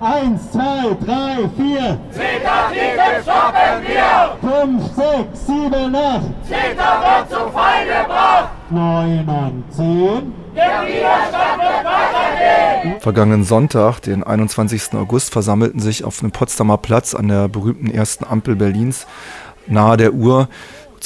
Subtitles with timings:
[0.00, 1.98] Eins, zwei, drei, vier.
[2.10, 4.38] CETA-TTIP stoppen wir!
[4.40, 6.22] Fünf, sechs, sieben, acht.
[6.48, 8.48] CETA wird zu Fall gebracht!
[8.70, 10.32] Neun und zehn.
[10.56, 13.00] Der Widerstand wird weitergehen!
[13.00, 14.94] Vergangenen Sonntag, den 21.
[14.94, 19.06] August, versammelten sich auf dem Potsdamer Platz an der berühmten ersten Ampel Berlins
[19.66, 20.48] nahe der Uhr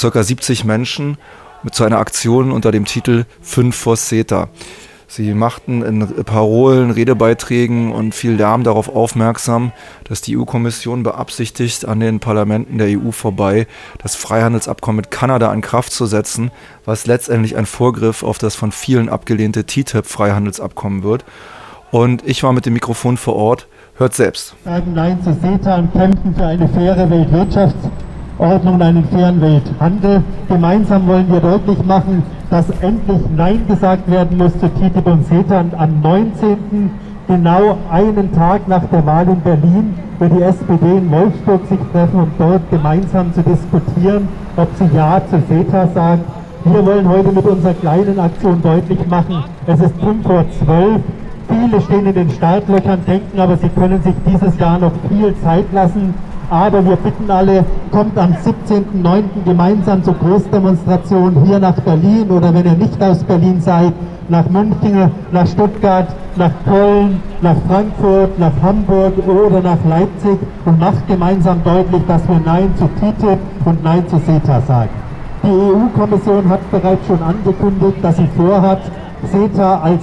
[0.01, 0.23] ca.
[0.23, 1.19] 70 Menschen
[1.65, 4.51] mit zu einer Aktion unter dem Titel 5 vor CETA.
[5.07, 9.73] Sie machten in Parolen, Redebeiträgen und viel Lärm darauf aufmerksam,
[10.05, 13.67] dass die EU-Kommission beabsichtigt, an den Parlamenten der EU vorbei
[14.03, 16.51] das Freihandelsabkommen mit Kanada in Kraft zu setzen,
[16.85, 21.25] was letztendlich ein Vorgriff auf das von vielen abgelehnte TTIP-Freihandelsabkommen wird.
[21.91, 23.69] Und ich war mit dem Mikrofon vor Ort.
[23.97, 24.57] Hört selbst.
[24.65, 28.04] Sagen Nein zu CETA und kämpfen für eine faire Weltwirtschaftsordnung
[28.39, 30.23] und einen fairen Welthandel.
[30.49, 35.61] Gemeinsam wollen wir deutlich machen, dass endlich Nein gesagt werden muss zu TTIP und CETA.
[35.61, 36.91] Und am 19.
[37.29, 42.21] genau einen Tag nach der Wahl in Berlin wird die SPD in Wolfsburg sich treffen,
[42.21, 46.25] um dort gemeinsam zu diskutieren, ob sie Ja zu CETA sagt.
[46.65, 51.01] Wir wollen heute mit unserer kleinen Aktion deutlich machen, es ist 5 vor 12.
[51.47, 55.67] Viele stehen in den Startlöchern, denken aber, sie können sich dieses Jahr noch viel Zeit
[55.73, 56.15] lassen.
[56.51, 59.23] Aber wir bitten alle, kommt am 17.09.
[59.45, 63.93] gemeinsam zur Großdemonstration hier nach Berlin oder wenn ihr nicht aus Berlin seid,
[64.29, 71.07] nach München, nach Stuttgart, nach Köln, nach Frankfurt, nach Hamburg oder nach Leipzig und macht
[71.07, 74.91] gemeinsam deutlich, dass wir Nein zu TTIP und Nein zu CETA sagen.
[75.43, 78.81] Die EU-Kommission hat bereits schon angekündigt, dass sie vorhat,
[79.31, 80.03] CETA als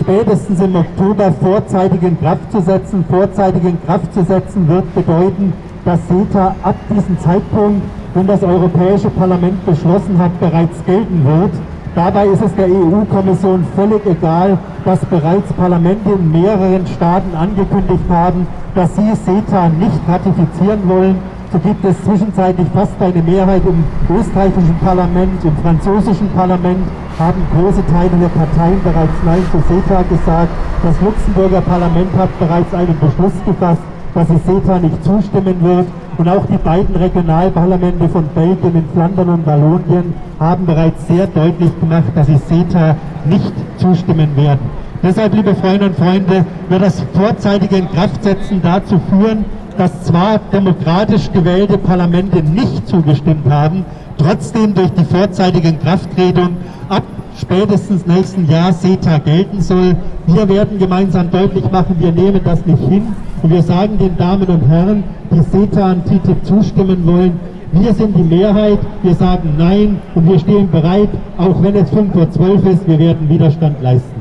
[0.00, 3.04] spätestens im Oktober vorzeitig in Kraft zu setzen.
[3.08, 5.52] Vorzeitig in Kraft zu setzen wird bedeuten,
[5.84, 7.82] dass CETA ab diesem Zeitpunkt,
[8.14, 11.52] wenn das Europäische Parlament beschlossen hat, bereits gelten wird.
[11.94, 18.46] Dabei ist es der EU-Kommission völlig egal, dass bereits Parlamente in mehreren Staaten angekündigt haben,
[18.74, 21.16] dass sie CETA nicht ratifizieren wollen
[21.52, 23.82] so gibt es zwischenzeitlich fast eine Mehrheit im
[24.16, 26.86] österreichischen Parlament, im französischen Parlament
[27.18, 30.50] haben große Teile der Parteien bereits Nein zu CETA gesagt.
[30.82, 33.82] Das Luxemburger Parlament hat bereits einen Beschluss gefasst,
[34.14, 35.86] dass es CETA nicht zustimmen wird.
[36.18, 41.70] Und auch die beiden Regionalparlamente von Belgien in Flandern und Wallonien haben bereits sehr deutlich
[41.80, 44.60] gemacht, dass sie CETA nicht zustimmen werden.
[45.02, 49.46] Deshalb, liebe Freunde und Freunde, wird das vorzeitige Inkraftsetzen dazu führen,
[49.76, 53.84] dass zwar demokratisch gewählte Parlamente nicht zugestimmt haben,
[54.18, 56.56] trotzdem durch die vorzeitige Inkrafttretung
[56.88, 57.02] ab
[57.38, 59.96] spätestens nächsten Jahr CETA gelten soll.
[60.26, 64.46] Wir werden gemeinsam deutlich machen, wir nehmen das nicht hin und wir sagen den Damen
[64.46, 67.40] und Herren, die CETA und TTIP zustimmen wollen,
[67.72, 71.08] wir sind die Mehrheit, wir sagen Nein und wir stehen bereit,
[71.38, 74.19] auch wenn es 5 vor 12 ist, wir werden Widerstand leisten.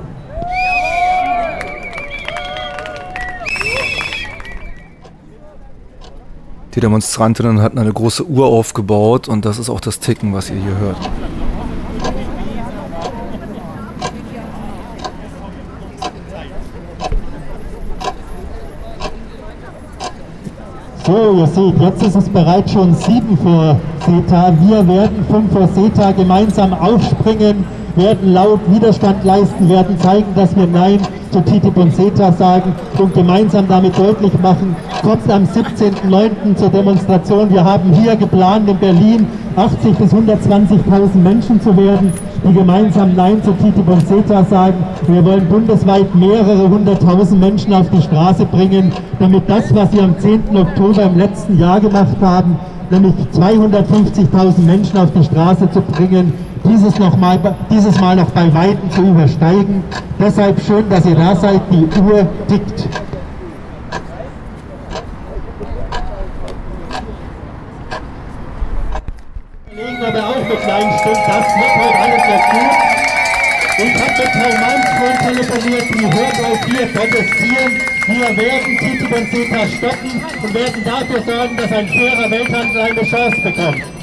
[6.76, 10.58] Die Demonstrantinnen hatten eine große Uhr aufgebaut und das ist auch das Ticken, was ihr
[10.58, 10.98] hier hört.
[21.08, 24.54] So, ihr seht, jetzt ist es bereits schon 7 vor CETA.
[24.62, 27.66] Wir werden 5 vor CETA gemeinsam aufspringen,
[28.00, 31.00] werden laut Widerstand leisten, werden zeigen, dass wir Nein
[31.32, 36.56] zu TTIP und CETA sagen und gemeinsam damit deutlich machen, kommt am 17.09.
[36.56, 37.52] zur Demonstration.
[37.52, 42.14] Wir haben hier geplant in Berlin 80 bis 120.000 Menschen zu werden,
[42.48, 44.78] die gemeinsam Nein zu TTIP und CETA sagen.
[45.08, 50.18] Wir wollen bundesweit mehrere hunderttausend Menschen auf die Straße bringen, damit das, was wir am
[50.18, 50.56] 10.
[50.56, 52.58] Oktober im letzten Jahr gemacht haben,
[52.90, 56.34] nämlich 250.000 Menschen auf die Straße zu bringen,
[56.70, 59.84] dieses, noch mal, dieses Mal noch bei Weitem zu übersteigen.
[60.20, 62.88] Deshalb schön, dass ihr da seid, die Uhr tickt.
[78.08, 83.04] Wir werden TTIP und CETA stoppen und werden dafür sorgen, dass ein fairer Welthandel eine
[83.04, 83.99] Chance bekommt.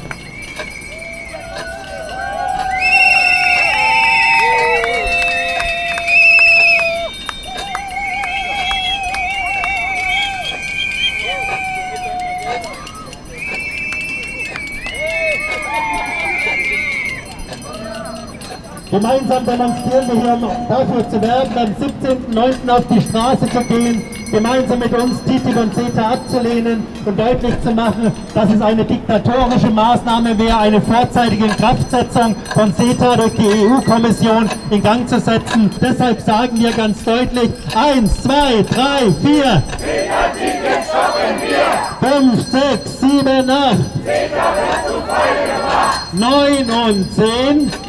[18.97, 22.69] Gemeinsam demonstrieren wir hier, um dafür zu werben, am 17.09.
[22.71, 24.01] auf die Straße zu gehen
[24.31, 29.69] gemeinsam mit uns TTIP und CETA abzulehnen und deutlich zu machen, dass es eine diktatorische
[29.69, 35.69] Maßnahme wäre, eine vorzeitige Inkraftsetzung von CETA durch die EU-Kommission in Gang zu setzen.
[35.81, 39.63] Deshalb sagen wir ganz deutlich, eins, zwei, drei, vier.
[39.77, 42.09] CETA-Ticket stoppen wir.
[42.09, 43.77] Fünf, sechs, sieben, acht.
[44.03, 46.13] CETA wird zu Feinde gemacht.
[46.13, 47.86] Neun und zehn.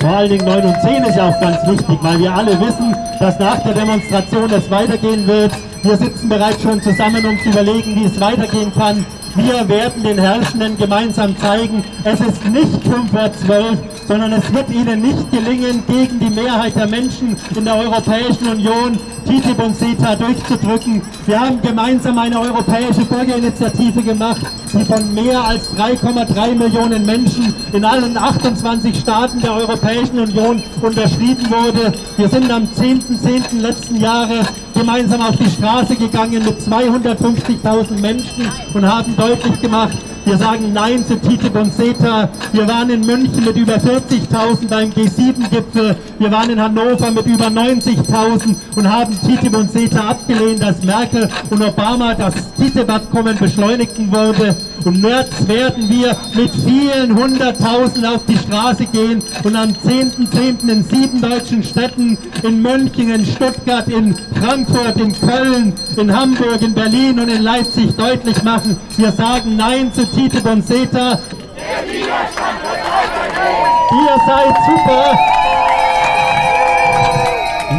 [0.00, 2.96] Vor allen Dingen 9 und 10 ist ja auch ganz wichtig, weil wir alle wissen,
[3.18, 5.52] dass nach der Demonstration es weitergehen wird.
[5.82, 9.04] Wir sitzen bereits schon zusammen, um zu überlegen, wie es weitergehen kann.
[9.34, 13.78] Wir werden den Herrschenden gemeinsam zeigen, es ist nicht 5 vor 12,
[14.08, 18.98] sondern es wird ihnen nicht gelingen, gegen die Mehrheit der Menschen in der Europäischen Union
[19.26, 21.02] TTIP und CETA durchzudrücken.
[21.26, 28.16] Wir haben gemeinsam eine europäische Bürgerinitiative gemacht, von mehr als 3,3 Millionen Menschen in allen
[28.16, 31.92] 28 Staaten der Europäischen Union unterschrieben wurde.
[32.16, 33.60] Wir sind am 10.10.
[33.60, 39.96] letzten Jahres gemeinsam auf die Straße gegangen mit 250.000 Menschen und haben deutlich gemacht,
[40.28, 42.28] wir sagen Nein zu TTIP und CETA.
[42.52, 45.96] Wir waren in München mit über 40.000 beim G7-Gipfel.
[46.18, 51.30] Wir waren in Hannover mit über 90.000 und haben TTIP und CETA abgelehnt, dass Merkel
[51.48, 54.54] und Obama das TTIP-Abkommen beschleunigten wurde.
[54.84, 60.28] Und März werden wir mit vielen hunderttausend auf die Straße gehen und am 10.10.
[60.30, 60.68] .10.
[60.68, 66.74] in sieben deutschen Städten, in München, in Stuttgart, in Frankfurt, in Köln, in Hamburg, in
[66.74, 71.18] Berlin und in Leipzig deutlich machen, wir sagen Nein zu TTIP und CETA.
[71.58, 73.78] Der Widerstand wird weitergehen.
[73.90, 75.18] Ihr seid super.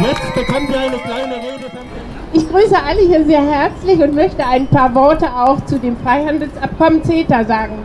[0.02, 1.59] Jetzt bekommt ihr eine kleine Rede
[2.50, 2.60] von...
[2.60, 7.02] Ich grüße alle hier sehr herzlich und möchte ein paar Worte auch zu dem Freihandelsabkommen
[7.04, 7.78] CETA sagen.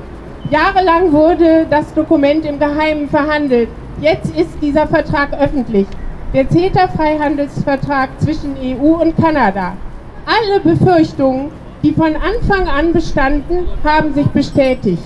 [0.52, 3.70] Jahrelang wurde das Dokument im Geheimen verhandelt.
[4.02, 5.88] Jetzt ist dieser Vertrag öffentlich.
[6.34, 9.74] Der CETA-Freihandelsvertrag zwischen EU und Kanada.
[10.26, 11.52] Alle Befürchtungen,
[11.82, 15.04] die von Anfang an bestanden, haben sich bestätigt.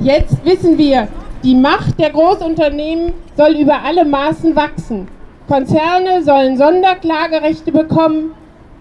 [0.00, 1.08] Jetzt wissen wir,
[1.42, 5.08] die Macht der Großunternehmen soll über alle Maßen wachsen.
[5.48, 8.32] Konzerne sollen Sonderklagerechte bekommen.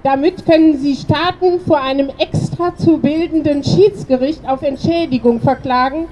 [0.01, 6.07] Damit können sie Staaten vor einem extra zu bildenden Schiedsgericht auf Entschädigung verklagen,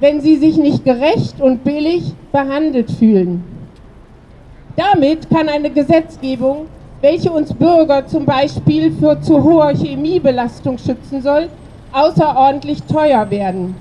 [0.00, 3.44] wenn sie sich nicht gerecht und billig behandelt fühlen.
[4.76, 6.66] Damit kann eine Gesetzgebung,
[7.00, 11.48] welche uns Bürger zum Beispiel für zu hohe Chemiebelastung schützen soll,
[11.92, 13.74] außerordentlich teuer werden.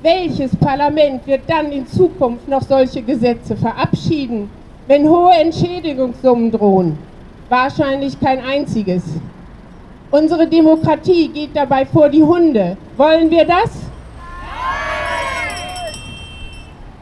[0.00, 4.48] Welches Parlament wird dann in Zukunft noch solche Gesetze verabschieden?
[4.86, 6.98] Wenn hohe Entschädigungssummen drohen?
[7.48, 9.02] Wahrscheinlich kein einziges.
[10.10, 12.76] Unsere Demokratie geht dabei vor die Hunde.
[12.96, 13.70] Wollen wir das?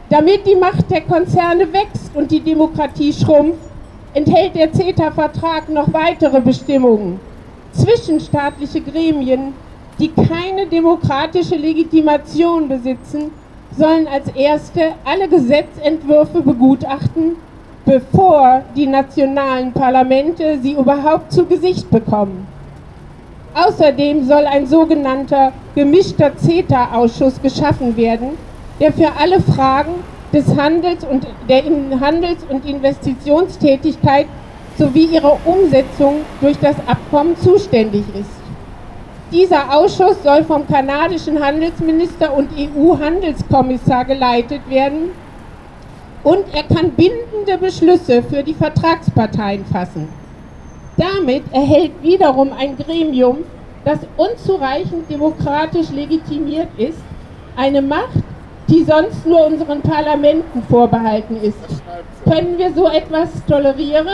[0.09, 3.61] Damit die Macht der Konzerne wächst und die Demokratie schrumpft,
[4.13, 7.21] enthält der CETA-Vertrag noch weitere Bestimmungen.
[7.73, 9.55] Zwischenstaatliche Gremien,
[10.01, 13.31] die keine demokratische Legitimation besitzen,
[13.77, 17.37] sollen als erste alle Gesetzentwürfe begutachten
[17.85, 22.47] bevor die nationalen Parlamente sie überhaupt zu Gesicht bekommen.
[23.55, 28.39] Außerdem soll ein sogenannter gemischter CETA-Ausschuss geschaffen werden,
[28.79, 29.95] der für alle Fragen
[30.33, 31.65] des Handels und der
[32.01, 34.27] Handels- und Investitionstätigkeit
[34.79, 38.31] sowie ihre Umsetzung durch das Abkommen zuständig ist.
[39.33, 45.11] Dieser Ausschuss soll vom kanadischen Handelsminister und EU-Handelskommissar geleitet werden
[46.23, 50.09] und er kann bindende Beschlüsse für die Vertragsparteien fassen.
[50.97, 53.39] Damit erhält wiederum ein Gremium,
[53.85, 56.99] das unzureichend demokratisch legitimiert ist,
[57.57, 58.23] eine Macht,
[58.69, 61.57] die sonst nur unseren Parlamenten vorbehalten ist.
[62.25, 64.07] Können wir so etwas tolerieren?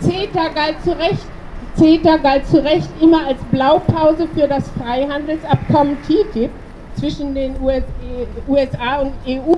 [0.00, 1.26] CETA galt zu Recht,
[1.76, 6.50] CETA galt zu Recht immer als Blaupause für das Freihandelsabkommen TTIP
[6.98, 7.56] zwischen den
[8.48, 9.54] USA und EU.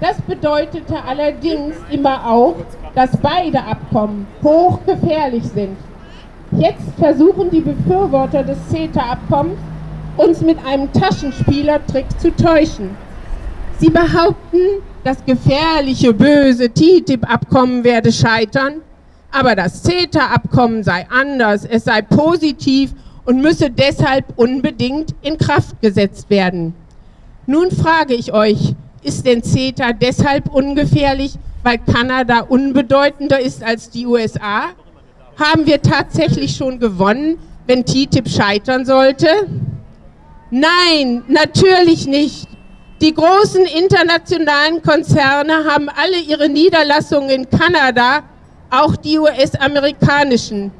[0.00, 2.56] Das bedeutete allerdings immer auch,
[2.94, 5.76] dass beide Abkommen hochgefährlich sind.
[6.52, 9.58] Jetzt versuchen die Befürworter des CETA-Abkommens,
[10.16, 12.90] uns mit einem Taschenspielertrick zu täuschen.
[13.78, 18.82] Sie behaupten, das gefährliche, böse TTIP-Abkommen werde scheitern,
[19.30, 22.92] aber das CETA-Abkommen sei anders, es sei positiv
[23.30, 26.74] und müsse deshalb unbedingt in Kraft gesetzt werden.
[27.46, 34.04] Nun frage ich euch, ist denn CETA deshalb ungefährlich, weil Kanada unbedeutender ist als die
[34.04, 34.70] USA?
[35.38, 39.28] Haben wir tatsächlich schon gewonnen, wenn TTIP scheitern sollte?
[40.50, 42.48] Nein, natürlich nicht.
[43.00, 48.24] Die großen internationalen Konzerne haben alle ihre Niederlassungen in Kanada,
[48.70, 50.72] auch die US-amerikanischen.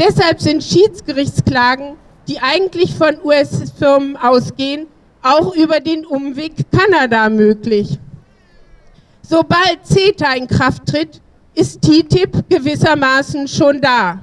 [0.00, 4.86] Deshalb sind Schiedsgerichtsklagen, die eigentlich von US-Firmen ausgehen,
[5.20, 7.98] auch über den Umweg Kanada möglich.
[9.20, 11.20] Sobald CETA in Kraft tritt,
[11.54, 14.18] ist TTIP gewissermaßen schon da.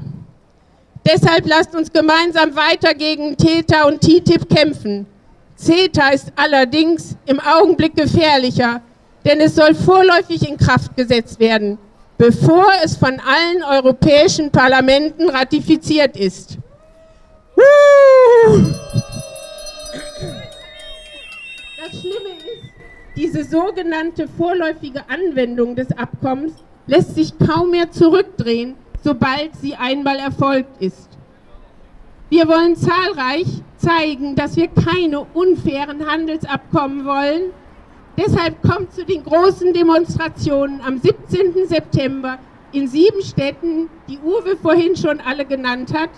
[1.06, 5.06] Deshalb lasst uns gemeinsam weiter gegen CETA und TTIP kämpfen.
[5.58, 8.82] CETA ist allerdings im Augenblick gefährlicher,
[9.24, 11.78] denn es soll vorläufig in Kraft gesetzt werden,
[12.18, 16.58] bevor es von allen europäischen Parlamenten ratifiziert ist.
[21.78, 22.72] Das Schlimme ist,
[23.16, 26.54] diese sogenannte vorläufige Anwendung des Abkommens
[26.88, 31.10] lässt sich kaum mehr zurückdrehen, sobald sie einmal erfolgt ist.
[32.30, 33.48] Wir wollen zahlreich
[33.78, 37.52] zeigen, dass wir keine unfairen Handelsabkommen wollen.
[38.18, 41.68] Deshalb kommt zu den großen Demonstrationen am 17.
[41.68, 42.40] September
[42.72, 46.10] in sieben Städten, die Uwe vorhin schon alle genannt hat,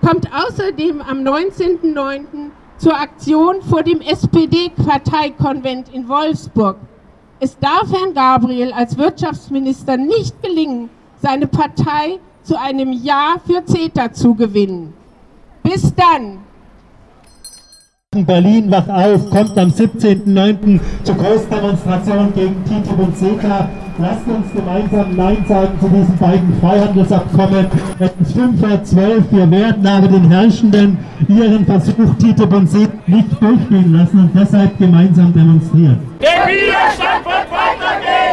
[0.00, 2.50] kommt außerdem am 19.09.
[2.78, 6.76] zur Aktion vor dem SPD-Parteikonvent in Wolfsburg.
[7.40, 10.88] Es darf Herrn Gabriel als Wirtschaftsminister nicht gelingen,
[11.20, 14.94] seine Partei zu einem Ja für CETA zu gewinnen.
[15.62, 16.44] Bis dann!
[18.22, 20.78] Berlin wach auf, kommt am 17.09.
[21.02, 23.68] zur Großdemonstration gegen TTIP und CETA.
[23.98, 27.66] Lasst uns gemeinsam Nein sagen zu diesen beiden Freihandelsabkommen.
[27.98, 29.24] Es ist 5 vor 12.
[29.30, 34.76] Wir werden aber den Herrschenden ihren Versuch, TTIP und CETA nicht durchgehen lassen und deshalb
[34.78, 35.98] gemeinsam demonstrieren.
[36.20, 38.23] Der Widerstand wird weitergehen!